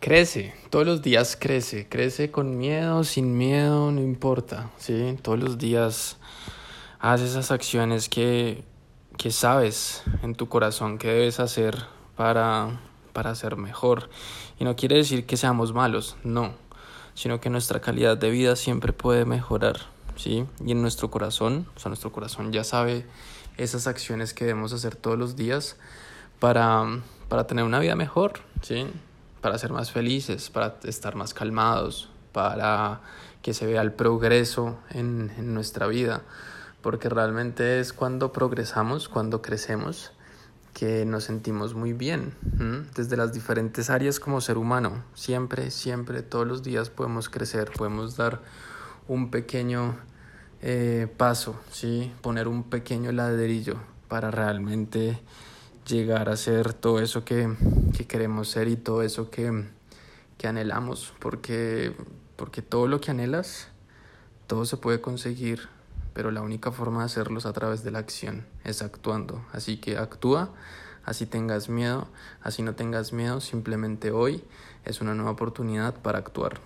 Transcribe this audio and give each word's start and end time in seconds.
Crece, 0.00 0.54
todos 0.70 0.86
los 0.86 1.02
días 1.02 1.36
crece, 1.36 1.88
crece 1.88 2.30
con 2.30 2.56
miedo, 2.56 3.02
sin 3.02 3.36
miedo, 3.36 3.90
no 3.90 4.00
importa, 4.00 4.70
¿sí? 4.78 5.18
Todos 5.22 5.40
los 5.40 5.58
días 5.58 6.18
haz 7.00 7.20
esas 7.20 7.50
acciones 7.50 8.08
que, 8.08 8.62
que 9.16 9.32
sabes 9.32 10.04
en 10.22 10.36
tu 10.36 10.48
corazón 10.48 10.98
que 10.98 11.08
debes 11.08 11.40
hacer 11.40 11.76
para, 12.16 12.80
para 13.12 13.34
ser 13.34 13.56
mejor. 13.56 14.08
Y 14.60 14.64
no 14.64 14.76
quiere 14.76 14.94
decir 14.94 15.26
que 15.26 15.36
seamos 15.36 15.72
malos, 15.72 16.16
no, 16.22 16.52
sino 17.14 17.40
que 17.40 17.50
nuestra 17.50 17.80
calidad 17.80 18.16
de 18.16 18.30
vida 18.30 18.54
siempre 18.54 18.92
puede 18.92 19.24
mejorar, 19.24 19.78
¿sí? 20.14 20.46
Y 20.64 20.70
en 20.70 20.80
nuestro 20.80 21.10
corazón, 21.10 21.66
o 21.74 21.80
sea, 21.80 21.88
nuestro 21.88 22.12
corazón 22.12 22.52
ya 22.52 22.62
sabe 22.62 23.04
esas 23.56 23.88
acciones 23.88 24.32
que 24.32 24.44
debemos 24.44 24.72
hacer 24.72 24.94
todos 24.94 25.18
los 25.18 25.34
días 25.34 25.76
para, 26.38 27.00
para 27.28 27.48
tener 27.48 27.64
una 27.64 27.80
vida 27.80 27.96
mejor, 27.96 28.34
¿sí? 28.62 28.86
Para 29.40 29.58
ser 29.58 29.72
más 29.72 29.90
felices, 29.92 30.50
para 30.50 30.76
estar 30.84 31.14
más 31.14 31.34
calmados, 31.34 32.10
para 32.32 33.00
que 33.42 33.54
se 33.54 33.66
vea 33.66 33.82
el 33.82 33.92
progreso 33.92 34.78
en, 34.90 35.32
en 35.38 35.54
nuestra 35.54 35.86
vida, 35.86 36.22
porque 36.82 37.08
realmente 37.08 37.80
es 37.80 37.92
cuando 37.92 38.32
progresamos, 38.32 39.08
cuando 39.08 39.42
crecemos, 39.42 40.12
que 40.78 41.04
nos 41.04 41.24
sentimos 41.24 41.74
muy 41.74 41.92
bien, 41.92 42.34
desde 42.94 43.16
las 43.16 43.32
diferentes 43.32 43.90
áreas 43.90 44.20
como 44.20 44.40
ser 44.40 44.58
humano. 44.58 45.02
Siempre, 45.12 45.72
siempre, 45.72 46.22
todos 46.22 46.46
los 46.46 46.62
días 46.62 46.88
podemos 46.88 47.28
crecer, 47.28 47.72
podemos 47.76 48.16
dar 48.16 48.40
un 49.08 49.32
pequeño 49.32 49.96
eh, 50.62 51.12
paso, 51.16 51.56
¿sí? 51.72 52.12
poner 52.22 52.46
un 52.46 52.62
pequeño 52.62 53.10
ladrillo 53.10 53.74
para 54.06 54.30
realmente 54.30 55.20
llegar 55.88 56.28
a 56.28 56.36
ser 56.36 56.74
todo 56.74 57.00
eso 57.00 57.24
que, 57.24 57.56
que 57.96 58.06
queremos 58.06 58.48
ser 58.48 58.68
y 58.68 58.76
todo 58.76 59.02
eso 59.02 59.30
que, 59.30 59.64
que 60.36 60.46
anhelamos, 60.46 61.14
porque, 61.18 61.94
porque 62.36 62.62
todo 62.62 62.86
lo 62.86 63.00
que 63.00 63.10
anhelas, 63.10 63.68
todo 64.46 64.66
se 64.66 64.76
puede 64.76 65.00
conseguir, 65.00 65.68
pero 66.12 66.30
la 66.30 66.42
única 66.42 66.72
forma 66.72 67.00
de 67.00 67.06
hacerlo 67.06 67.38
es 67.38 67.46
a 67.46 67.52
través 67.52 67.82
de 67.84 67.90
la 67.90 67.98
acción, 68.00 68.46
es 68.64 68.82
actuando. 68.82 69.44
Así 69.52 69.78
que 69.78 69.96
actúa, 69.98 70.50
así 71.04 71.26
tengas 71.26 71.68
miedo, 71.68 72.08
así 72.42 72.62
no 72.62 72.74
tengas 72.74 73.12
miedo, 73.12 73.40
simplemente 73.40 74.10
hoy 74.10 74.44
es 74.84 75.00
una 75.00 75.14
nueva 75.14 75.32
oportunidad 75.32 75.94
para 75.94 76.18
actuar. 76.18 76.60